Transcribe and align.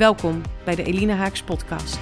Welkom 0.00 0.42
bij 0.64 0.74
de 0.74 0.82
Elina 0.82 1.14
Haaks 1.14 1.42
podcast. 1.42 1.98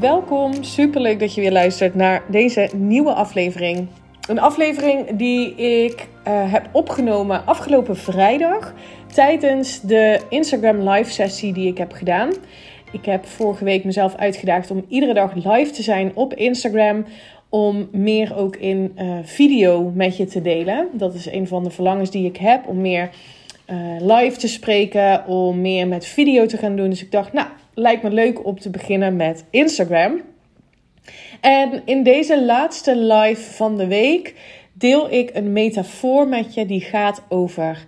Welkom, 0.00 0.62
superleuk 0.62 1.20
dat 1.20 1.34
je 1.34 1.40
weer 1.40 1.52
luistert 1.52 1.94
naar 1.94 2.22
deze 2.28 2.70
nieuwe 2.76 3.12
aflevering. 3.12 3.88
Een 4.28 4.38
aflevering 4.38 5.16
die 5.16 5.54
ik 5.54 6.08
uh, 6.28 6.52
heb 6.52 6.68
opgenomen 6.72 7.46
afgelopen 7.46 7.96
vrijdag 7.96 8.72
tijdens 9.12 9.80
de 9.80 10.20
Instagram 10.28 10.88
live 10.88 11.10
sessie 11.10 11.52
die 11.52 11.68
ik 11.68 11.78
heb 11.78 11.92
gedaan. 11.92 12.32
Ik 12.92 13.04
heb 13.04 13.26
vorige 13.26 13.64
week 13.64 13.84
mezelf 13.84 14.16
uitgedaagd 14.16 14.70
om 14.70 14.84
iedere 14.88 15.14
dag 15.14 15.34
live 15.34 15.70
te 15.70 15.82
zijn 15.82 16.12
op 16.14 16.34
Instagram 16.34 17.04
om 17.54 17.88
meer 17.92 18.36
ook 18.36 18.56
in 18.56 18.92
uh, 18.98 19.18
video 19.22 19.92
met 19.94 20.16
je 20.16 20.24
te 20.24 20.42
delen. 20.42 20.88
Dat 20.92 21.14
is 21.14 21.26
een 21.26 21.48
van 21.48 21.64
de 21.64 21.70
verlangens 21.70 22.10
die 22.10 22.26
ik 22.26 22.36
heb, 22.36 22.66
om 22.66 22.80
meer 22.80 23.10
uh, 23.70 23.76
live 24.00 24.36
te 24.36 24.48
spreken, 24.48 25.26
om 25.26 25.60
meer 25.60 25.88
met 25.88 26.06
video 26.06 26.46
te 26.46 26.56
gaan 26.56 26.76
doen. 26.76 26.90
Dus 26.90 27.02
ik 27.02 27.10
dacht, 27.10 27.32
nou, 27.32 27.46
lijkt 27.74 28.02
me 28.02 28.10
leuk 28.10 28.44
om 28.46 28.58
te 28.58 28.70
beginnen 28.70 29.16
met 29.16 29.44
Instagram. 29.50 30.20
En 31.40 31.82
in 31.84 32.02
deze 32.02 32.44
laatste 32.44 32.96
live 32.96 33.52
van 33.52 33.76
de 33.76 33.86
week 33.86 34.34
deel 34.72 35.12
ik 35.12 35.30
een 35.32 35.52
metafoor 35.52 36.28
met 36.28 36.54
je 36.54 36.66
die 36.66 36.80
gaat 36.80 37.22
over 37.28 37.86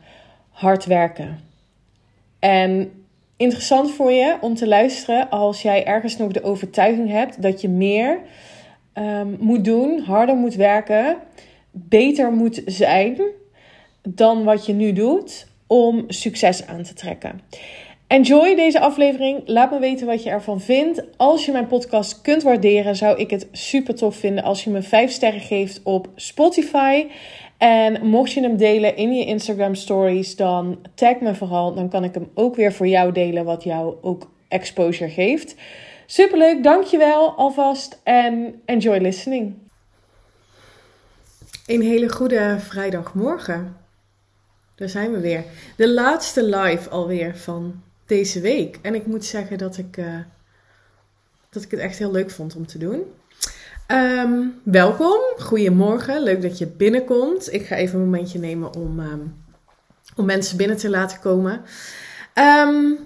hard 0.51 0.84
werken. 0.84 1.41
En 2.39 2.92
interessant 3.36 3.91
voor 3.91 4.12
je 4.12 4.36
om 4.41 4.55
te 4.55 4.69
luisteren 4.69 5.30
als 5.30 5.62
jij 5.62 5.84
ergens 5.84 6.17
nog 6.17 6.33
de 6.33 6.42
overtuiging 6.42 7.11
hebt 7.11 7.42
dat 7.42 7.61
je 7.61 7.69
meer 7.69 8.19
um, 8.98 9.36
moet 9.41 9.64
doen, 9.64 9.98
harder 9.98 10.36
moet 10.36 10.55
werken, 10.55 11.16
beter 11.70 12.33
moet 12.33 12.62
zijn 12.66 13.20
dan 14.02 14.44
wat 14.44 14.66
je 14.66 14.72
nu 14.72 14.92
doet 14.92 15.47
om 15.66 16.05
succes 16.08 16.66
aan 16.66 16.83
te 16.83 16.94
trekken. 16.94 17.41
Enjoy 18.06 18.55
deze 18.55 18.80
aflevering. 18.80 19.42
Laat 19.47 19.70
me 19.70 19.78
weten 19.78 20.06
wat 20.06 20.22
je 20.22 20.30
ervan 20.30 20.61
vindt. 20.61 21.02
Als 21.17 21.44
je 21.44 21.52
mijn 21.52 21.67
podcast 21.67 22.20
kunt 22.20 22.42
waarderen, 22.42 22.97
zou 22.97 23.19
ik 23.19 23.30
het 23.30 23.48
super 23.52 23.94
tof 23.94 24.17
vinden 24.17 24.44
als 24.44 24.64
je 24.64 24.70
me 24.70 24.83
5 24.83 25.11
sterren 25.11 25.41
geeft 25.41 25.80
op 25.83 26.08
Spotify. 26.14 27.06
En 27.58 28.06
mocht 28.06 28.33
je 28.33 28.41
hem 28.41 28.56
delen 28.56 28.97
in 28.97 29.14
je 29.14 29.24
Instagram 29.24 29.74
stories, 29.74 30.36
dan 30.36 30.78
tag 30.94 31.20
me 31.20 31.34
vooral. 31.34 31.74
Dan 31.74 31.89
kan 31.89 32.05
ik 32.05 32.14
hem 32.14 32.30
ook 32.34 32.56
weer 32.56 32.72
voor 32.72 32.89
jou 32.89 33.12
delen, 33.12 33.44
wat 33.44 33.64
jou 33.64 33.94
ook 34.02 34.30
exposure 34.48 35.11
geeft. 35.11 35.55
Superleuk, 36.06 36.62
dankjewel 36.62 37.36
alvast 37.36 37.98
en 38.02 38.62
enjoy 38.64 38.98
listening. 38.98 39.54
Een 41.66 41.82
hele 41.82 42.08
goede 42.08 42.56
vrijdagmorgen. 42.58 43.76
Daar 44.74 44.88
zijn 44.88 45.12
we 45.12 45.20
weer. 45.20 45.44
De 45.77 45.90
laatste 45.90 46.44
live 46.44 46.90
alweer 46.90 47.36
van 47.36 47.83
deze 48.06 48.40
week. 48.40 48.78
En 48.83 48.95
ik 48.95 49.06
moet 49.06 49.24
zeggen 49.24 49.58
dat 49.58 49.78
ik, 49.78 49.96
uh, 49.96 50.18
dat 51.50 51.62
ik 51.62 51.70
het 51.70 51.80
echt 51.80 51.98
heel 51.98 52.11
leuk 52.11 52.30
vond 52.30 52.56
om 52.56 52.66
te 52.66 52.78
doen. 52.78 53.02
Um, 53.89 54.61
welkom, 54.62 55.20
goedemorgen. 55.39 56.22
Leuk 56.22 56.42
dat 56.42 56.58
je 56.58 56.66
binnenkomt. 56.66 57.52
Ik 57.52 57.66
ga 57.66 57.77
even 57.77 57.98
een 57.98 58.05
momentje 58.05 58.39
nemen 58.39 58.74
om, 58.74 59.00
um, 59.00 59.45
om 60.16 60.24
mensen 60.24 60.56
binnen 60.56 60.77
te 60.77 60.90
laten 60.90 61.20
komen. 61.20 61.62
Um, 62.34 62.98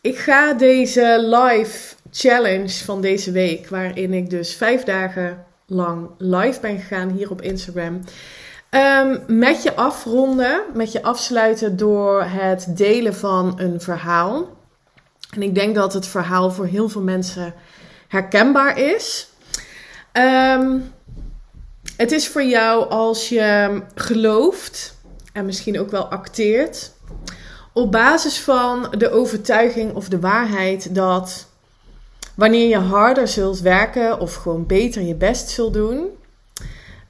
ik 0.00 0.18
ga 0.18 0.52
deze 0.52 1.18
live 1.20 1.94
challenge 2.12 2.84
van 2.84 3.00
deze 3.00 3.32
week, 3.32 3.68
waarin 3.68 4.12
ik 4.12 4.30
dus 4.30 4.54
vijf 4.54 4.84
dagen 4.84 5.44
lang 5.66 6.10
live 6.18 6.60
ben 6.60 6.78
gegaan 6.78 7.10
hier 7.10 7.30
op 7.30 7.42
Instagram. 7.42 8.00
Um, 8.70 9.22
met 9.26 9.62
je 9.62 9.74
afronden, 9.74 10.62
met 10.74 10.92
je 10.92 11.02
afsluiten 11.02 11.76
door 11.76 12.22
het 12.24 12.76
delen 12.76 13.14
van 13.14 13.60
een 13.60 13.80
verhaal. 13.80 14.56
En 15.30 15.42
ik 15.42 15.54
denk 15.54 15.74
dat 15.74 15.92
het 15.92 16.06
verhaal 16.06 16.50
voor 16.50 16.66
heel 16.66 16.88
veel 16.88 17.02
mensen 17.02 17.54
herkenbaar 18.08 18.78
is. 18.78 19.28
Um, 20.12 20.92
het 21.96 22.12
is 22.12 22.28
voor 22.28 22.44
jou 22.44 22.88
als 22.90 23.28
je 23.28 23.82
gelooft 23.94 24.96
en 25.32 25.44
misschien 25.44 25.80
ook 25.80 25.90
wel 25.90 26.04
acteert 26.04 26.92
op 27.72 27.92
basis 27.92 28.40
van 28.40 28.94
de 28.98 29.10
overtuiging 29.10 29.94
of 29.94 30.08
de 30.08 30.20
waarheid 30.20 30.94
dat 30.94 31.50
wanneer 32.34 32.68
je 32.68 32.78
harder 32.78 33.28
zult 33.28 33.60
werken 33.60 34.20
of 34.20 34.34
gewoon 34.34 34.66
beter 34.66 35.02
je 35.02 35.14
best 35.14 35.48
zult 35.48 35.72
doen, 35.72 36.08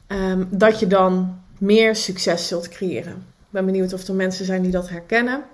um, 0.08 0.48
dat 0.50 0.80
je 0.80 0.86
dan 0.86 1.40
meer 1.58 1.96
succes 1.96 2.48
zult 2.48 2.68
creëren. 2.68 3.12
Ik 3.12 3.58
ben 3.58 3.64
benieuwd 3.64 3.92
of 3.92 4.08
er 4.08 4.14
mensen 4.14 4.44
zijn 4.44 4.62
die 4.62 4.70
dat 4.70 4.88
herkennen. 4.88 5.44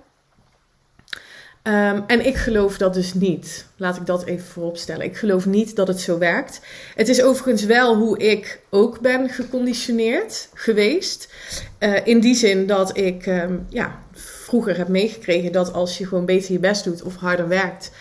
Um, 1.63 2.03
en 2.07 2.25
ik 2.25 2.35
geloof 2.35 2.77
dat 2.77 2.93
dus 2.93 3.13
niet. 3.13 3.65
Laat 3.77 3.97
ik 3.97 4.05
dat 4.05 4.23
even 4.23 4.45
vooropstellen. 4.45 5.05
Ik 5.05 5.17
geloof 5.17 5.45
niet 5.45 5.75
dat 5.75 5.87
het 5.87 5.99
zo 6.01 6.17
werkt. 6.17 6.61
Het 6.95 7.09
is 7.09 7.21
overigens 7.21 7.63
wel 7.63 7.95
hoe 7.95 8.17
ik 8.17 8.61
ook 8.69 8.99
ben 8.99 9.29
geconditioneerd 9.29 10.49
geweest. 10.53 11.33
Uh, 11.79 12.05
in 12.07 12.19
die 12.19 12.35
zin 12.35 12.67
dat 12.67 12.97
ik 12.97 13.25
um, 13.25 13.65
ja, 13.69 13.99
vroeger 14.13 14.77
heb 14.77 14.87
meegekregen 14.87 15.51
dat 15.51 15.73
als 15.73 15.97
je 15.97 16.07
gewoon 16.07 16.25
beter 16.25 16.51
je 16.51 16.59
best 16.59 16.83
doet 16.83 17.03
of 17.03 17.15
harder 17.15 17.47
werkt, 17.47 17.91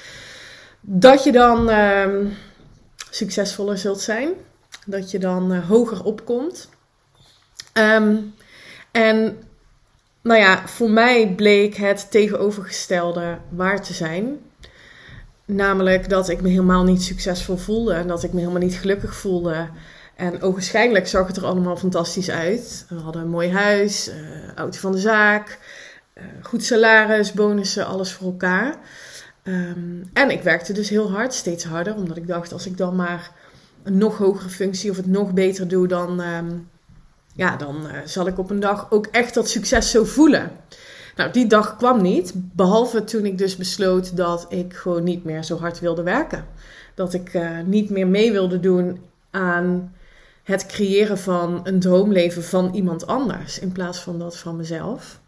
dat 0.80 1.24
je 1.24 1.32
dan 1.32 1.70
uh, 1.70 2.06
succesvoller 3.10 3.78
zult 3.78 4.00
zijn. 4.00 4.32
Dat 4.86 5.10
je 5.10 5.18
dan 5.18 5.52
uh, 5.52 5.68
hoger 5.68 6.04
opkomt. 6.04 6.68
Um, 7.72 8.34
en 8.90 9.42
nou 10.22 10.40
ja, 10.40 10.66
voor 10.66 10.90
mij 10.90 11.34
bleek 11.36 11.76
het 11.76 12.10
tegenovergestelde 12.10 13.38
waar 13.48 13.82
te 13.82 13.92
zijn. 13.92 14.38
Namelijk 15.44 16.08
dat 16.08 16.28
ik 16.28 16.40
me 16.40 16.48
helemaal 16.48 16.84
niet 16.84 17.02
succesvol 17.02 17.56
voelde 17.56 17.94
en 17.94 18.08
dat 18.08 18.22
ik 18.22 18.32
me 18.32 18.40
helemaal 18.40 18.62
niet 18.62 18.74
gelukkig 18.74 19.14
voelde. 19.14 19.68
En 20.16 20.42
ogenschijnlijk 20.42 21.06
zag 21.06 21.26
het 21.26 21.36
er 21.36 21.44
allemaal 21.44 21.76
fantastisch 21.76 22.30
uit. 22.30 22.86
We 22.88 22.94
hadden 22.94 23.22
een 23.22 23.28
mooi 23.28 23.52
huis, 23.52 24.08
uh, 24.08 24.14
auto 24.54 24.78
van 24.78 24.92
de 24.92 24.98
zaak, 24.98 25.58
uh, 26.14 26.24
goed 26.42 26.64
salaris, 26.64 27.32
bonussen, 27.32 27.86
alles 27.86 28.12
voor 28.12 28.26
elkaar. 28.26 28.74
Um, 29.48 30.10
en 30.12 30.30
ik 30.30 30.42
werkte 30.42 30.72
dus 30.72 30.88
heel 30.88 31.10
hard, 31.10 31.34
steeds 31.34 31.64
harder, 31.64 31.94
omdat 31.94 32.16
ik 32.16 32.26
dacht: 32.26 32.52
als 32.52 32.66
ik 32.66 32.76
dan 32.76 32.96
maar 32.96 33.30
een 33.82 33.98
nog 33.98 34.18
hogere 34.18 34.48
functie 34.48 34.90
of 34.90 34.96
het 34.96 35.06
nog 35.06 35.32
beter 35.32 35.68
doe, 35.68 35.86
dan, 35.86 36.20
um, 36.20 36.68
ja, 37.34 37.56
dan 37.56 37.76
uh, 37.86 37.92
zal 38.04 38.26
ik 38.26 38.38
op 38.38 38.50
een 38.50 38.60
dag 38.60 38.90
ook 38.90 39.06
echt 39.06 39.34
dat 39.34 39.48
succes 39.48 39.90
zo 39.90 40.04
voelen. 40.04 40.50
Nou, 41.16 41.30
die 41.32 41.46
dag 41.46 41.76
kwam 41.76 42.02
niet, 42.02 42.32
behalve 42.34 43.04
toen 43.04 43.26
ik 43.26 43.38
dus 43.38 43.56
besloot 43.56 44.16
dat 44.16 44.46
ik 44.48 44.74
gewoon 44.74 45.04
niet 45.04 45.24
meer 45.24 45.44
zo 45.44 45.58
hard 45.58 45.80
wilde 45.80 46.02
werken. 46.02 46.44
Dat 46.94 47.14
ik 47.14 47.34
uh, 47.34 47.60
niet 47.64 47.90
meer 47.90 48.06
mee 48.06 48.32
wilde 48.32 48.60
doen 48.60 49.00
aan 49.30 49.94
het 50.42 50.66
creëren 50.66 51.18
van 51.18 51.60
een 51.64 51.80
droomleven 51.80 52.44
van 52.44 52.74
iemand 52.74 53.06
anders 53.06 53.58
in 53.58 53.72
plaats 53.72 53.98
van 53.98 54.18
dat 54.18 54.36
van 54.36 54.56
mezelf. 54.56 55.20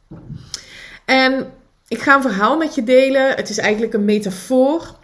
En 1.05 1.47
ik 1.91 2.03
ga 2.03 2.15
een 2.15 2.23
verhaal 2.23 2.57
met 2.57 2.75
je 2.75 2.85
delen. 2.85 3.37
Het 3.37 3.49
is 3.49 3.59
eigenlijk 3.59 3.95
een 3.95 4.05
metafoor 4.05 4.97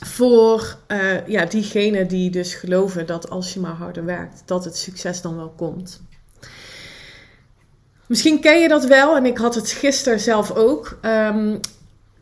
voor 0.00 0.76
uh, 0.88 1.26
ja, 1.26 1.44
diegenen 1.44 2.08
die 2.08 2.30
dus 2.30 2.54
geloven 2.54 3.06
dat 3.06 3.30
als 3.30 3.54
je 3.54 3.60
maar 3.60 3.72
harder 3.74 4.04
werkt, 4.04 4.42
dat 4.44 4.64
het 4.64 4.76
succes 4.76 5.20
dan 5.20 5.36
wel 5.36 5.52
komt. 5.56 6.02
Misschien 8.06 8.40
ken 8.40 8.60
je 8.60 8.68
dat 8.68 8.84
wel 8.84 9.16
en 9.16 9.26
ik 9.26 9.38
had 9.38 9.54
het 9.54 9.70
gisteren 9.70 10.20
zelf 10.20 10.50
ook. 10.50 10.98
Um, 11.02 11.60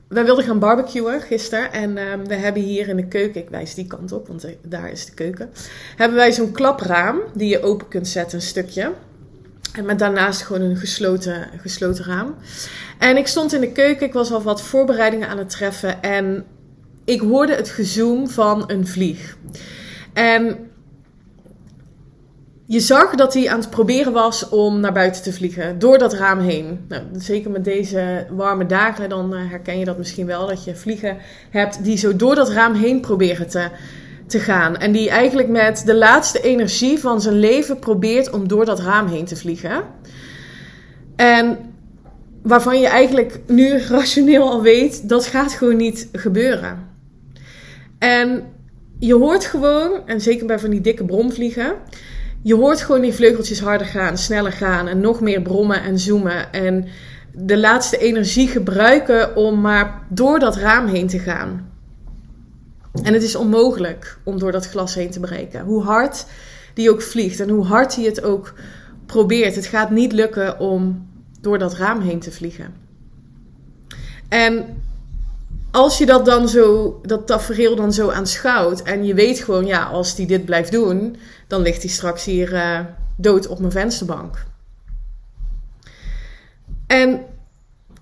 wij 0.09 0.25
wilden 0.25 0.45
gaan 0.45 0.59
barbecuen 0.59 1.21
gisteren 1.21 1.73
en 1.73 1.99
um, 1.99 2.27
we 2.27 2.35
hebben 2.35 2.63
hier 2.63 2.89
in 2.89 2.97
de 2.97 3.09
keuken, 3.09 3.41
ik 3.41 3.51
wijs 3.51 3.75
die 3.75 3.87
kant 3.87 4.13
op, 4.13 4.27
want 4.27 4.47
daar 4.63 4.91
is 4.91 5.07
de 5.07 5.15
keuken, 5.15 5.51
hebben 5.97 6.17
wij 6.17 6.33
zo'n 6.33 6.53
klapraam 6.53 7.21
die 7.35 7.49
je 7.49 7.63
open 7.63 7.89
kunt 7.89 8.09
zetten, 8.09 8.39
een 8.39 8.45
stukje. 8.45 8.93
Met 9.85 9.99
daarnaast 9.99 10.43
gewoon 10.43 10.63
een 10.63 10.77
gesloten, 10.77 11.49
gesloten 11.61 12.05
raam. 12.05 12.35
En 12.99 13.17
ik 13.17 13.27
stond 13.27 13.53
in 13.53 13.61
de 13.61 13.73
keuken, 13.73 14.07
ik 14.07 14.13
was 14.13 14.33
al 14.33 14.43
wat 14.43 14.63
voorbereidingen 14.63 15.29
aan 15.29 15.39
het 15.39 15.51
treffen 15.51 16.03
en 16.03 16.45
ik 17.05 17.21
hoorde 17.21 17.55
het 17.55 17.69
gezoem 17.69 18.29
van 18.29 18.65
een 18.67 18.87
vlieg. 18.87 19.37
En 20.13 20.71
je 22.69 22.81
zag 22.81 23.15
dat 23.15 23.35
hij 23.35 23.51
aan 23.51 23.61
het 23.61 23.71
proberen 23.71 24.13
was 24.13 24.49
om 24.49 24.81
naar 24.81 24.93
buiten 24.93 25.23
te 25.23 25.33
vliegen. 25.33 25.79
Door 25.79 25.99
dat 25.99 26.13
raam 26.13 26.41
heen. 26.41 26.85
Nou, 26.89 27.03
zeker 27.13 27.51
met 27.51 27.65
deze 27.65 28.27
warme 28.31 28.67
dagen, 28.67 29.09
dan 29.09 29.35
eh, 29.35 29.51
herken 29.51 29.79
je 29.79 29.85
dat 29.85 29.99
misschien 29.99 30.27
wel. 30.27 30.47
Dat 30.47 30.65
je 30.65 30.77
vliegen 30.77 31.17
hebt 31.51 31.85
die 31.85 31.97
zo 31.97 32.17
door 32.17 32.35
dat 32.35 32.51
raam 32.51 32.75
heen 32.75 33.01
proberen 33.01 33.49
te, 33.49 33.69
te 34.27 34.39
gaan. 34.39 34.77
En 34.77 34.93
die 34.93 35.11
eigenlijk 35.11 35.49
met 35.49 35.83
de 35.87 35.95
laatste 35.95 36.41
energie 36.41 36.99
van 36.99 37.21
zijn 37.21 37.39
leven 37.39 37.79
probeert 37.79 38.31
om 38.31 38.49
door 38.49 38.65
dat 38.65 38.81
raam 38.81 39.07
heen 39.07 39.25
te 39.25 39.37
vliegen. 39.37 39.83
En 41.17 41.59
waarvan 42.43 42.81
je 42.81 42.87
eigenlijk 42.87 43.41
nu 43.47 43.79
rationeel 43.89 44.51
al 44.51 44.63
weet, 44.63 45.09
dat 45.09 45.27
gaat 45.27 45.53
gewoon 45.53 45.77
niet 45.77 46.09
gebeuren. 46.13 46.89
En 47.99 48.45
je 48.99 49.15
hoort 49.15 49.45
gewoon, 49.45 50.07
en 50.07 50.21
zeker 50.21 50.47
bij 50.47 50.59
van 50.59 50.71
die 50.71 50.81
dikke 50.81 51.05
bromvliegen, 51.05 51.75
je 52.43 52.55
hoort 52.55 52.81
gewoon 52.81 53.01
die 53.01 53.13
vleugeltjes 53.13 53.61
harder 53.61 53.87
gaan, 53.87 54.19
sneller 54.19 54.53
gaan 54.53 54.89
en 54.89 55.01
nog 55.01 55.21
meer 55.21 55.43
brommen 55.43 55.83
en 55.83 55.99
zoomen. 55.99 56.53
En 56.53 56.87
de 57.33 57.59
laatste 57.59 57.99
energie 57.99 58.49
gebruiken 58.49 59.37
om 59.37 59.61
maar 59.61 60.03
door 60.09 60.39
dat 60.39 60.57
raam 60.57 60.87
heen 60.87 61.07
te 61.07 61.19
gaan. 61.19 61.75
En 63.03 63.13
het 63.13 63.23
is 63.23 63.37
onmogelijk 63.37 64.19
om 64.25 64.39
door 64.39 64.53
dat 64.53 64.69
glas 64.69 64.95
heen 64.95 65.11
te 65.11 65.21
breken. 65.21 65.65
Hoe 65.65 65.83
hard 65.83 66.27
die 66.75 66.91
ook 66.91 67.03
vliegt 67.03 67.41
en 67.41 67.49
hoe 67.49 67.65
hard 67.65 67.95
hij 67.95 68.05
het 68.05 68.23
ook 68.23 68.55
probeert. 69.07 69.55
Het 69.55 69.67
gaat 69.67 69.91
niet 69.91 70.13
lukken 70.13 70.59
om 70.59 71.09
door 71.41 71.59
dat 71.59 71.75
raam 71.75 72.01
heen 72.01 72.21
te 72.21 72.33
vliegen. 72.33 72.75
En 74.29 74.83
als 75.71 75.99
je 75.99 76.07
dat 76.07 76.25
dan 76.25 76.49
zo, 76.49 76.99
dat 77.03 77.27
tafereel 77.27 77.77
dan 77.77 77.93
zo 77.93 78.11
aanschouwt 78.11 78.83
en 78.83 79.05
je 79.05 79.15
weet 79.15 79.39
gewoon, 79.39 79.67
ja, 79.67 79.85
als 79.85 80.17
hij 80.17 80.27
dit 80.27 80.45
blijft 80.45 80.73
doen, 80.73 81.17
dan 81.47 81.63
ligt 81.63 81.83
hij 81.83 81.91
straks 81.91 82.25
hier 82.25 82.53
uh, 82.53 82.81
dood 83.17 83.47
op 83.47 83.59
mijn 83.59 83.73
vensterbank. 83.73 84.45
En 86.87 87.21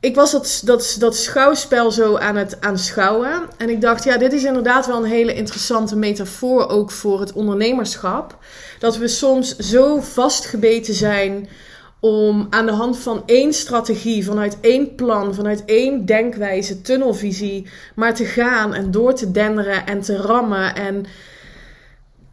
ik 0.05 0.15
was 0.15 0.33
dat, 0.33 0.63
dat, 0.65 0.97
dat 0.99 1.17
schouwspel 1.17 1.91
zo 1.91 2.17
aan 2.17 2.37
het 2.37 2.61
aanschouwen. 2.61 3.43
En 3.57 3.69
ik 3.69 3.81
dacht, 3.81 4.05
ja, 4.05 4.17
dit 4.17 4.33
is 4.33 4.45
inderdaad 4.45 4.87
wel 4.87 4.97
een 4.97 5.11
hele 5.11 5.35
interessante 5.35 5.97
metafoor 5.97 6.69
ook 6.69 6.91
voor 6.91 7.21
het 7.21 7.33
ondernemerschap. 7.33 8.39
Dat 8.79 8.97
we 8.97 9.09
soms 9.09 9.57
zo 9.57 10.01
vastgebeten 10.01 10.95
zijn 10.95 11.49
om 12.01 12.47
aan 12.51 12.67
de 12.67 12.73
hand 12.73 12.99
van 12.99 13.23
één 13.27 13.53
strategie, 13.53 14.25
vanuit 14.25 14.57
één 14.61 14.95
plan, 14.95 15.35
vanuit 15.35 15.65
één 15.65 16.07
denkwijze, 16.07 16.81
tunnelvisie, 16.81 17.67
maar 17.95 18.15
te 18.15 18.25
gaan 18.25 18.75
en 18.75 18.91
door 18.91 19.15
te 19.15 19.31
denderen 19.31 19.87
en 19.87 20.01
te 20.01 20.17
rammen 20.17 20.75
en 20.75 21.05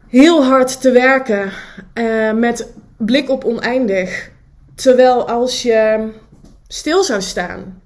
heel 0.08 0.44
hard 0.44 0.80
te 0.80 0.90
werken 0.90 1.52
uh, 1.94 2.32
met 2.32 2.72
blik 2.96 3.30
op 3.30 3.44
oneindig. 3.44 4.30
Terwijl 4.74 5.28
als 5.28 5.62
je 5.62 6.10
stil 6.72 7.04
zou 7.04 7.22
staan 7.22 7.82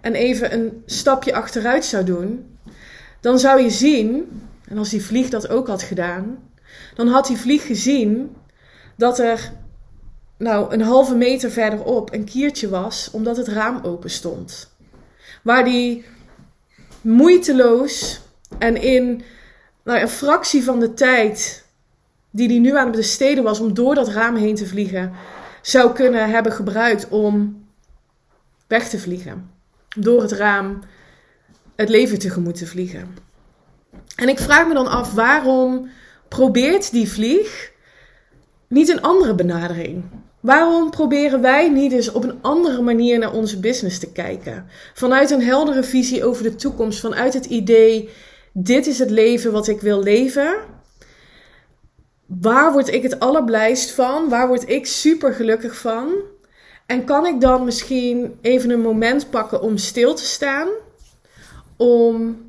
en 0.00 0.14
even 0.14 0.52
een 0.52 0.82
stapje 0.86 1.34
achteruit 1.34 1.84
zou 1.84 2.04
doen, 2.04 2.58
dan 3.20 3.38
zou 3.38 3.62
je 3.62 3.70
zien, 3.70 4.42
en 4.68 4.78
als 4.78 4.88
die 4.88 5.04
vlieg 5.04 5.28
dat 5.28 5.48
ook 5.48 5.66
had 5.66 5.82
gedaan, 5.82 6.38
dan 6.94 7.08
had 7.08 7.26
die 7.26 7.36
vlieg 7.36 7.66
gezien 7.66 8.36
dat 8.96 9.18
er 9.18 9.52
nou 10.36 10.72
een 10.72 10.82
halve 10.82 11.14
meter 11.14 11.50
verderop 11.50 12.12
een 12.12 12.24
kiertje 12.24 12.68
was, 12.68 13.08
omdat 13.12 13.36
het 13.36 13.48
raam 13.48 13.80
open 13.82 14.10
stond. 14.10 14.72
Waar 15.42 15.64
die 15.64 16.04
moeiteloos 17.00 18.20
en 18.58 18.82
in 18.82 19.22
nou, 19.84 20.00
een 20.00 20.08
fractie 20.08 20.64
van 20.64 20.80
de 20.80 20.94
tijd 20.94 21.64
die 22.30 22.48
hij 22.48 22.58
nu 22.58 22.76
aan 22.76 22.86
het 22.86 22.96
besteden 22.96 23.44
was 23.44 23.60
om 23.60 23.74
door 23.74 23.94
dat 23.94 24.08
raam 24.08 24.36
heen 24.36 24.54
te 24.54 24.66
vliegen, 24.66 25.12
zou 25.62 25.92
kunnen 25.92 26.30
hebben 26.30 26.52
gebruikt 26.52 27.08
om 27.08 27.62
weg 28.66 28.88
te 28.88 28.98
vliegen. 28.98 29.50
Door 29.96 30.22
het 30.22 30.32
raam 30.32 30.80
het 31.76 31.88
leven 31.88 32.18
tegemoet 32.18 32.56
te 32.56 32.66
vliegen. 32.66 33.16
En 34.16 34.28
ik 34.28 34.38
vraag 34.38 34.66
me 34.66 34.74
dan 34.74 34.86
af, 34.86 35.12
waarom 35.12 35.88
probeert 36.28 36.90
die 36.90 37.08
vlieg 37.08 37.72
niet 38.68 38.88
een 38.88 39.02
andere 39.02 39.34
benadering? 39.34 40.04
Waarom 40.40 40.90
proberen 40.90 41.40
wij 41.40 41.68
niet 41.68 41.92
eens 41.92 42.12
op 42.12 42.24
een 42.24 42.38
andere 42.42 42.82
manier 42.82 43.18
naar 43.18 43.32
onze 43.32 43.60
business 43.60 43.98
te 43.98 44.12
kijken? 44.12 44.66
Vanuit 44.94 45.30
een 45.30 45.42
heldere 45.42 45.82
visie 45.82 46.24
over 46.24 46.42
de 46.42 46.54
toekomst, 46.54 47.00
vanuit 47.00 47.34
het 47.34 47.44
idee: 47.44 48.08
dit 48.52 48.86
is 48.86 48.98
het 48.98 49.10
leven 49.10 49.52
wat 49.52 49.68
ik 49.68 49.80
wil 49.80 50.02
leven. 50.02 50.56
Waar 52.26 52.72
word 52.72 52.88
ik 52.88 53.02
het 53.02 53.20
allerblijst 53.20 53.90
van? 53.90 54.28
Waar 54.28 54.48
word 54.48 54.68
ik 54.68 54.86
super 54.86 55.34
gelukkig 55.34 55.76
van? 55.76 56.12
En 56.86 57.04
kan 57.04 57.26
ik 57.26 57.40
dan 57.40 57.64
misschien 57.64 58.38
even 58.40 58.70
een 58.70 58.80
moment 58.80 59.30
pakken 59.30 59.62
om 59.62 59.76
stil 59.76 60.14
te 60.14 60.24
staan? 60.24 60.68
Om 61.76 62.42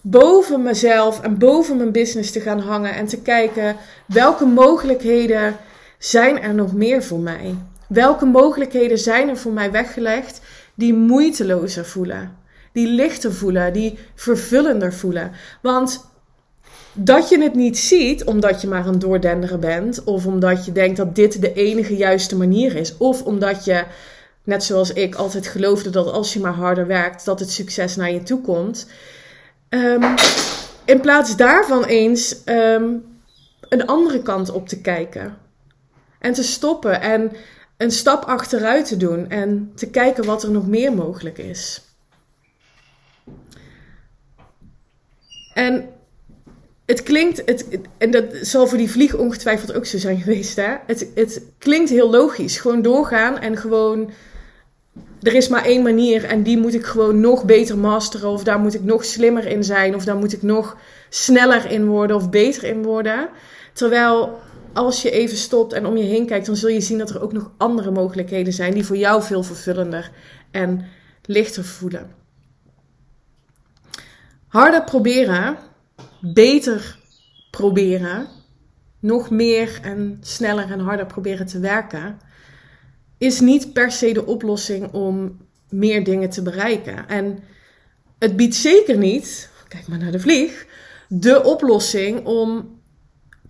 boven 0.00 0.62
mezelf 0.62 1.20
en 1.20 1.38
boven 1.38 1.76
mijn 1.76 1.92
business 1.92 2.32
te 2.32 2.40
gaan 2.40 2.60
hangen 2.60 2.94
en 2.94 3.06
te 3.06 3.20
kijken 3.20 3.76
welke 4.06 4.44
mogelijkheden 4.44 5.56
zijn 5.98 6.42
er 6.42 6.54
nog 6.54 6.72
meer 6.72 7.02
voor 7.02 7.20
mij? 7.20 7.54
Welke 7.88 8.24
mogelijkheden 8.24 8.98
zijn 8.98 9.28
er 9.28 9.36
voor 9.36 9.52
mij 9.52 9.70
weggelegd 9.70 10.40
die 10.74 10.94
moeitelozer 10.94 11.84
voelen? 11.84 12.36
Die 12.72 12.86
lichter 12.86 13.32
voelen, 13.32 13.72
die 13.72 13.98
vervullender 14.14 14.92
voelen. 14.92 15.32
Want 15.62 16.07
dat 16.92 17.28
je 17.28 17.42
het 17.42 17.54
niet 17.54 17.78
ziet 17.78 18.24
omdat 18.24 18.60
je 18.60 18.68
maar 18.68 18.86
een 18.86 18.98
doordenderen 18.98 19.60
bent, 19.60 20.04
of 20.04 20.26
omdat 20.26 20.64
je 20.64 20.72
denkt 20.72 20.96
dat 20.96 21.14
dit 21.14 21.40
de 21.40 21.52
enige 21.52 21.96
juiste 21.96 22.36
manier 22.36 22.76
is, 22.76 22.96
of 22.96 23.22
omdat 23.22 23.64
je, 23.64 23.84
net 24.42 24.64
zoals 24.64 24.92
ik, 24.92 25.14
altijd 25.14 25.46
geloofde 25.46 25.90
dat 25.90 26.06
als 26.06 26.32
je 26.32 26.40
maar 26.40 26.52
harder 26.52 26.86
werkt, 26.86 27.24
dat 27.24 27.40
het 27.40 27.50
succes 27.50 27.96
naar 27.96 28.12
je 28.12 28.22
toe 28.22 28.40
komt. 28.40 28.86
Um, 29.68 30.14
in 30.84 31.00
plaats 31.00 31.36
daarvan 31.36 31.84
eens 31.84 32.36
um, 32.44 33.04
een 33.68 33.86
andere 33.86 34.22
kant 34.22 34.50
op 34.50 34.68
te 34.68 34.80
kijken. 34.80 35.36
En 36.18 36.32
te 36.32 36.42
stoppen 36.42 37.00
en 37.00 37.32
een 37.76 37.90
stap 37.90 38.24
achteruit 38.24 38.86
te 38.86 38.96
doen 38.96 39.28
en 39.30 39.72
te 39.74 39.90
kijken 39.90 40.24
wat 40.24 40.42
er 40.42 40.50
nog 40.50 40.66
meer 40.66 40.92
mogelijk 40.92 41.38
is. 41.38 41.82
En 45.54 45.88
het 46.88 47.02
klinkt, 47.02 47.42
het, 47.44 47.66
en 47.98 48.10
dat 48.10 48.24
zal 48.40 48.66
voor 48.66 48.78
die 48.78 48.90
vlieg 48.90 49.14
ongetwijfeld 49.14 49.74
ook 49.74 49.86
zo 49.86 49.98
zijn 49.98 50.20
geweest, 50.22 50.56
hè? 50.56 50.76
Het, 50.86 51.08
het 51.14 51.42
klinkt 51.58 51.90
heel 51.90 52.10
logisch. 52.10 52.58
Gewoon 52.58 52.82
doorgaan 52.82 53.38
en 53.38 53.56
gewoon. 53.56 54.10
Er 55.22 55.34
is 55.34 55.48
maar 55.48 55.64
één 55.64 55.82
manier 55.82 56.24
en 56.24 56.42
die 56.42 56.58
moet 56.58 56.74
ik 56.74 56.84
gewoon 56.84 57.20
nog 57.20 57.44
beter 57.44 57.78
masteren. 57.78 58.28
Of 58.28 58.44
daar 58.44 58.58
moet 58.58 58.74
ik 58.74 58.84
nog 58.84 59.04
slimmer 59.04 59.46
in 59.46 59.64
zijn. 59.64 59.94
Of 59.94 60.04
daar 60.04 60.16
moet 60.16 60.32
ik 60.32 60.42
nog 60.42 60.76
sneller 61.08 61.70
in 61.70 61.86
worden 61.86 62.16
of 62.16 62.30
beter 62.30 62.64
in 62.64 62.82
worden. 62.82 63.28
Terwijl 63.72 64.38
als 64.72 65.02
je 65.02 65.10
even 65.10 65.36
stopt 65.36 65.72
en 65.72 65.86
om 65.86 65.96
je 65.96 66.04
heen 66.04 66.26
kijkt, 66.26 66.46
dan 66.46 66.56
zul 66.56 66.68
je 66.68 66.80
zien 66.80 66.98
dat 66.98 67.10
er 67.10 67.22
ook 67.22 67.32
nog 67.32 67.50
andere 67.56 67.90
mogelijkheden 67.90 68.52
zijn 68.52 68.74
die 68.74 68.86
voor 68.86 68.96
jou 68.96 69.22
veel 69.22 69.42
vervullender 69.42 70.10
en 70.50 70.84
lichter 71.24 71.64
voelen. 71.64 72.14
Harder 74.46 74.84
proberen, 74.84 75.56
beter 76.20 76.98
proberen, 77.50 78.28
nog 79.00 79.30
meer 79.30 79.78
en 79.82 80.18
sneller 80.20 80.70
en 80.70 80.80
harder 80.80 81.06
proberen 81.06 81.46
te 81.46 81.60
werken, 81.60 82.18
is 83.18 83.40
niet 83.40 83.72
per 83.72 83.92
se 83.92 84.12
de 84.12 84.26
oplossing 84.26 84.92
om 84.92 85.38
meer 85.68 86.04
dingen 86.04 86.30
te 86.30 86.42
bereiken. 86.42 87.08
En 87.08 87.38
het 88.18 88.36
biedt 88.36 88.54
zeker 88.54 88.96
niet, 88.96 89.50
kijk 89.68 89.88
maar 89.88 89.98
naar 89.98 90.12
de 90.12 90.20
vlieg, 90.20 90.66
de 91.08 91.44
oplossing 91.44 92.26
om 92.26 92.80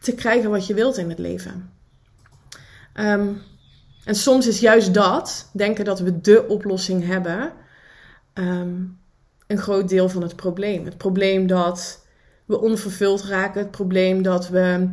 te 0.00 0.14
krijgen 0.14 0.50
wat 0.50 0.66
je 0.66 0.74
wilt 0.74 0.96
in 0.96 1.08
het 1.08 1.18
leven. 1.18 1.72
Ehm, 2.92 3.32
en 4.04 4.14
soms 4.14 4.46
is 4.46 4.60
juist 4.60 4.94
dat, 4.94 5.50
denken 5.52 5.84
dat 5.84 6.00
we 6.00 6.20
de 6.20 6.48
oplossing 6.48 7.06
hebben, 7.06 7.52
ehm, 8.32 8.74
een 9.46 9.58
groot 9.58 9.88
deel 9.88 10.08
van 10.08 10.22
het 10.22 10.36
probleem. 10.36 10.84
Het 10.84 10.96
probleem 10.96 11.46
dat 11.46 12.06
we 12.48 12.60
onvervuld 12.60 13.24
raken, 13.24 13.60
het 13.60 13.70
probleem 13.70 14.22
dat 14.22 14.48
we 14.48 14.88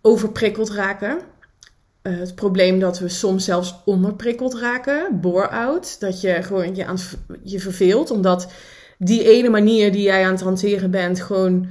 overprikkeld 0.00 0.70
raken. 0.70 1.18
Uh, 2.02 2.18
het 2.18 2.34
probleem 2.34 2.78
dat 2.78 2.98
we 2.98 3.08
soms 3.08 3.44
zelfs 3.44 3.74
onderprikkeld 3.84 4.54
raken, 4.54 5.20
bore-out. 5.20 6.00
Dat 6.00 6.20
je 6.20 6.42
gewoon 6.42 6.74
je, 6.74 6.86
aan, 6.86 6.98
je 7.42 7.60
verveelt, 7.60 8.10
omdat 8.10 8.52
die 8.98 9.24
ene 9.24 9.48
manier 9.48 9.92
die 9.92 10.02
jij 10.02 10.24
aan 10.24 10.32
het 10.32 10.40
hanteren 10.40 10.90
bent 10.90 11.20
gewoon 11.20 11.68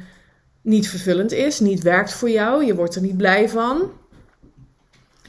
niet 0.62 0.90
vervullend 0.90 1.32
is, 1.32 1.60
niet 1.60 1.82
werkt 1.82 2.14
voor 2.14 2.30
jou, 2.30 2.66
je 2.66 2.76
wordt 2.76 2.96
er 2.96 3.02
niet 3.02 3.18
blij 3.18 3.50
van. 3.50 3.92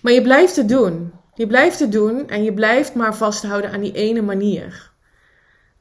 Maar 0.03 0.13
je 0.13 0.23
blijft 0.23 0.57
het 0.57 0.69
doen. 0.69 1.13
Je 1.35 1.47
blijft 1.47 1.79
het 1.79 1.93
doen 1.93 2.29
en 2.29 2.45
je 2.45 2.55
blijft 2.55 2.95
maar 2.95 3.17
vasthouden 3.17 3.71
aan 3.71 3.81
die 3.81 3.93
ene 3.93 4.23
manier. 4.23 4.91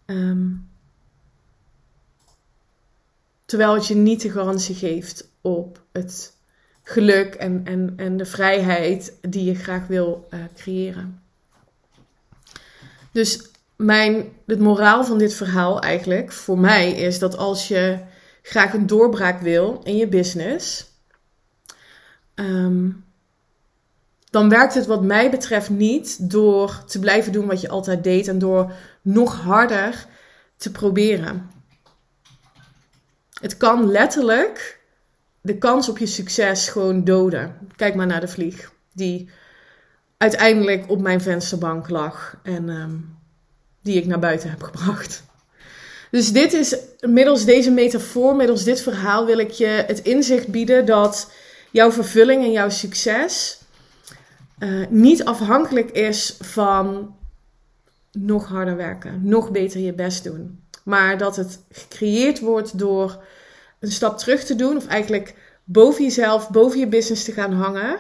Um, 0.06 0.71
terwijl 3.52 3.74
het 3.74 3.88
je 3.88 3.96
niet 3.96 4.22
de 4.22 4.32
garantie 4.32 4.76
geeft 4.76 5.28
op 5.42 5.82
het 5.92 6.34
geluk 6.84 7.36
en, 7.36 7.62
en, 7.66 7.94
en 7.96 8.18
de 8.18 8.26
vrijheid 8.26 9.14
die 9.22 9.44
je 9.44 9.56
graag 9.56 9.88
wil 9.88 10.28
uh, 10.30 10.40
creëren. 10.56 11.22
Dus 13.12 13.42
mijn, 13.76 14.26
het 14.46 14.60
moraal 14.60 15.04
van 15.04 15.18
dit 15.18 15.34
verhaal 15.34 15.82
eigenlijk 15.82 16.32
voor 16.32 16.60
mij 16.60 16.92
is 16.92 17.20
dat 17.20 17.38
als 17.38 17.68
je 17.68 18.00
graag 18.42 18.74
een 18.74 18.88
doorbraak 18.88 19.42
wil 19.42 19.82
in 19.84 19.98
je 19.98 20.08
business, 20.08 20.86
um, 22.36 23.04
dan 24.30 24.50
werkt 24.50 24.74
het 24.74 24.86
wat 24.86 25.04
mij 25.04 25.32
betreft 25.32 25.70
niet 25.70 26.30
door 26.30 26.84
te 26.88 27.00
blijven 27.00 27.32
doen 27.32 27.48
wat 27.48 27.62
je 27.62 27.70
altijd 27.70 28.04
deed 28.04 28.28
en 28.28 28.40
door 28.40 28.74
nog 29.02 29.42
harder 29.42 30.06
te 30.58 30.72
proberen. 30.72 31.60
Het 33.42 33.58
kan 33.58 33.92
letterlijk 33.92 34.80
de 35.42 35.58
kans 35.58 35.90
op 35.90 35.98
je 35.98 36.06
succes 36.06 36.70
gewoon 36.70 37.04
doden. 37.04 37.58
Kijk 37.76 37.96
maar 37.96 38.08
naar 38.08 38.20
de 38.20 38.28
vlieg 38.28 38.72
die 38.94 39.30
uiteindelijk 40.18 40.90
op 40.90 41.02
mijn 41.02 41.22
vensterbank 41.22 41.90
lag 41.90 42.38
en 42.44 42.70
um, 42.70 43.18
die 43.82 43.98
ik 43.98 44.06
naar 44.06 44.20
buiten 44.20 44.50
heb 44.50 44.64
gebracht. 44.64 45.24
Dus 46.12 46.32
dit 46.32 46.54
is, 46.54 46.78
middels 47.00 47.46
deze 47.46 47.72
metafoor, 47.72 48.36
middels 48.36 48.64
dit 48.64 48.82
verhaal 48.82 49.26
wil 49.26 49.38
ik 49.38 49.52
je 49.52 49.84
het 49.88 50.00
inzicht 50.00 50.48
bieden 50.48 50.86
dat 50.86 51.32
jouw 51.72 51.92
vervulling 51.92 52.44
en 52.44 52.52
jouw 52.52 52.70
succes 52.70 53.60
uh, 54.60 54.88
niet 54.90 55.24
afhankelijk 55.24 55.92
is 55.92 56.38
van 56.40 57.16
nog 58.12 58.48
harder 58.48 58.76
werken, 58.76 59.20
nog 59.24 59.52
beter 59.52 59.80
je 59.80 59.94
best 59.94 60.24
doen. 60.24 60.61
Maar 60.84 61.18
dat 61.18 61.36
het 61.36 61.64
gecreëerd 61.72 62.40
wordt 62.40 62.78
door 62.78 63.24
een 63.80 63.92
stap 63.92 64.18
terug 64.18 64.44
te 64.44 64.56
doen, 64.56 64.78
of 64.78 64.88
eigenlijk 64.88 65.36
boven 65.64 66.04
jezelf, 66.04 66.50
boven 66.50 66.80
je 66.80 66.88
business 66.88 67.24
te 67.24 67.32
gaan 67.32 67.54
hangen. 67.54 68.00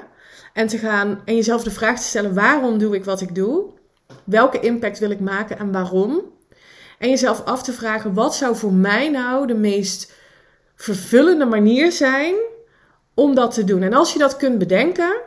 En, 0.54 0.68
te 0.68 0.78
gaan, 0.78 1.22
en 1.26 1.36
jezelf 1.36 1.64
de 1.64 1.72
vraag 1.72 2.00
te 2.00 2.08
stellen: 2.08 2.34
waarom 2.34 2.78
doe 2.78 2.96
ik 2.96 3.06
wat 3.06 3.22
ik 3.22 3.36
doe? 3.36 3.66
Welke 4.24 4.60
impact 4.60 5.00
wil 5.00 5.10
ik 5.10 5.20
maken 5.20 5.60
en 5.60 5.72
waarom? 5.72 6.22
En 7.00 7.10
jezelf 7.10 7.46
af 7.46 7.64
te 7.64 7.74
vragen: 7.74 8.14
wat 8.14 8.36
zou 8.36 8.56
voor 8.56 8.74
mij 8.74 9.10
nou 9.10 9.48
de 9.48 9.54
meest 9.54 10.14
vervullende 10.76 11.46
manier 11.46 11.92
zijn 11.92 12.36
om 13.14 13.36
dat 13.36 13.54
te 13.54 13.64
doen? 13.64 13.82
En 13.82 13.94
als 13.94 14.14
je 14.14 14.20
dat 14.20 14.38
kunt 14.38 14.58
bedenken, 14.58 15.22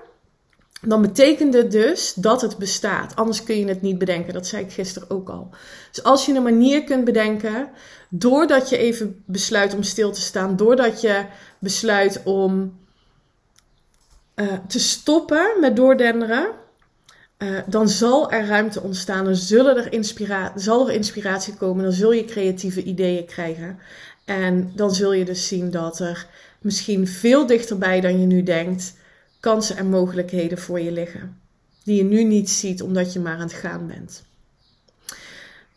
dan 0.86 1.02
betekent 1.02 1.54
het 1.54 1.70
dus 1.70 2.14
dat 2.14 2.40
het 2.40 2.56
bestaat. 2.56 3.16
Anders 3.16 3.44
kun 3.44 3.58
je 3.58 3.66
het 3.66 3.82
niet 3.82 3.98
bedenken. 3.98 4.32
Dat 4.32 4.46
zei 4.46 4.64
ik 4.64 4.72
gisteren 4.72 5.10
ook 5.10 5.28
al. 5.28 5.50
Dus 5.92 6.02
als 6.02 6.26
je 6.26 6.34
een 6.34 6.42
manier 6.42 6.84
kunt 6.84 7.04
bedenken, 7.04 7.68
doordat 8.08 8.68
je 8.68 8.76
even 8.76 9.22
besluit 9.26 9.74
om 9.74 9.82
stil 9.82 10.12
te 10.12 10.20
staan, 10.20 10.56
doordat 10.56 11.00
je 11.00 11.24
besluit 11.58 12.20
om 12.24 12.78
uh, 14.36 14.52
te 14.68 14.78
stoppen 14.78 15.56
met 15.60 15.76
doordenderen, 15.76 16.50
uh, 17.38 17.58
dan 17.66 17.88
zal 17.88 18.30
er 18.30 18.46
ruimte 18.46 18.80
ontstaan. 18.80 19.24
Dan 19.24 19.36
zullen 19.36 19.76
er 19.76 19.92
inspira 19.92 20.52
zal 20.56 20.88
er 20.88 20.94
inspiratie 20.94 21.54
komen. 21.54 21.84
Dan 21.84 21.92
zul 21.92 22.12
je 22.12 22.24
creatieve 22.24 22.82
ideeën 22.82 23.26
krijgen. 23.26 23.78
En 24.24 24.72
dan 24.74 24.94
zul 24.94 25.12
je 25.12 25.24
dus 25.24 25.48
zien 25.48 25.70
dat 25.70 25.98
er 25.98 26.26
misschien 26.60 27.08
veel 27.08 27.46
dichterbij 27.46 28.00
dan 28.00 28.20
je 28.20 28.26
nu 28.26 28.42
denkt 28.42 28.94
kansen 29.44 29.76
en 29.76 29.88
mogelijkheden 29.88 30.58
voor 30.58 30.80
je 30.80 30.92
liggen. 30.92 31.40
Die 31.82 31.96
je 31.96 32.04
nu 32.04 32.24
niet 32.24 32.50
ziet 32.50 32.82
omdat 32.82 33.12
je 33.12 33.20
maar 33.20 33.34
aan 33.34 33.40
het 33.40 33.52
gaan 33.52 33.86
bent. 33.86 34.22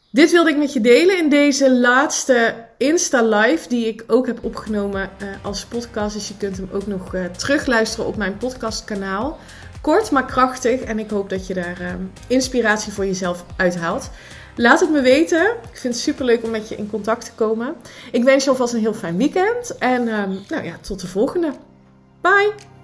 Dit 0.10 0.32
wilde 0.32 0.50
ik 0.50 0.58
met 0.58 0.74
je 0.74 0.82
delen 0.82 1.18
in 1.18 1.30
deze 1.30 1.72
laatste 1.72 2.66
Insta 2.78 3.24
Live, 3.24 3.70
die 3.70 3.88
ik 3.88 4.04
ook 4.08 4.28
heb 4.28 4.44
opgenomen 4.44 5.10
uh, 5.22 5.28
als 5.42 5.66
podcast. 5.66 6.16
Dus 6.16 6.28
je 6.28 6.38
kunt 6.38 6.58
hem 6.58 6.70
ook 6.72 6.88
nog 6.88 7.16
uh, 7.16 7.26
terugluisteren 7.26 8.06
op 8.06 8.18
mijn 8.18 8.38
podcastkanaal. 8.38 9.38
Kort 9.82 10.12
maar 10.12 10.26
krachtig 10.26 10.82
en 10.82 11.00
ik 11.00 11.10
hoop 11.10 11.30
dat 11.30 11.48
je 11.48 11.54
daar 11.54 11.82
uh, 11.82 11.94
inspiratie 12.28 12.94
voor 12.94 13.06
jezelf 13.06 13.46
uithaalt. 13.58 14.10
Laat 14.56 14.80
het 14.80 14.92
me 14.92 15.02
weten. 15.02 15.46
Ik 15.72 15.78
vind 15.78 15.94
het 15.94 16.04
super 16.04 16.26
leuk 16.26 16.44
om 16.44 16.50
met 16.50 16.70
je 16.70 16.76
in 16.76 16.90
contact 16.90 17.26
te 17.26 17.32
komen. 17.36 17.76
Ik 18.12 18.24
wens 18.24 18.44
je 18.44 18.50
alvast 18.50 18.74
een 18.74 18.80
heel 18.80 18.94
fijn 18.94 19.18
weekend 19.18 19.78
en 19.78 20.04
nou 20.48 20.64
ja, 20.64 20.78
tot 20.82 21.02
de 21.02 21.08
volgende. 21.08 21.52
Bye! 22.22 22.77